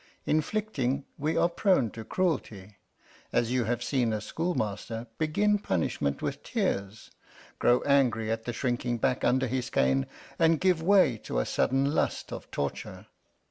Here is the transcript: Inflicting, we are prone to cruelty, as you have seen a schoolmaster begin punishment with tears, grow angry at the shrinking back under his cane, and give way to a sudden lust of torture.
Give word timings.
Inflicting, 0.25 1.05
we 1.19 1.37
are 1.37 1.47
prone 1.47 1.91
to 1.91 2.03
cruelty, 2.03 2.77
as 3.31 3.51
you 3.51 3.65
have 3.65 3.83
seen 3.83 4.11
a 4.13 4.19
schoolmaster 4.19 5.05
begin 5.19 5.59
punishment 5.59 6.23
with 6.23 6.41
tears, 6.41 7.11
grow 7.59 7.83
angry 7.83 8.31
at 8.31 8.45
the 8.45 8.51
shrinking 8.51 8.97
back 8.97 9.23
under 9.23 9.45
his 9.45 9.69
cane, 9.69 10.07
and 10.39 10.59
give 10.59 10.81
way 10.81 11.19
to 11.19 11.37
a 11.37 11.45
sudden 11.45 11.93
lust 11.93 12.33
of 12.33 12.49
torture. 12.49 13.05